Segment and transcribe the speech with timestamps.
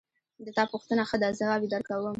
[0.45, 2.07] د تا پوښتنه ښه ده ځواب یې درکوم